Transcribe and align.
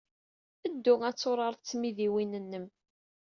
Ddu 0.71 0.93
ad 1.09 1.17
turared 1.17 1.59
d 1.61 1.65
tmidiwin-nnem. 1.69 2.65